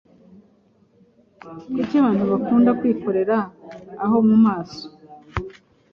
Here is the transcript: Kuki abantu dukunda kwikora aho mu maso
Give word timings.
Kuki 1.73 1.93
abantu 2.01 2.23
dukunda 2.31 2.71
kwikora 2.79 3.37
aho 4.03 4.17
mu 4.27 4.35
maso 4.45 4.85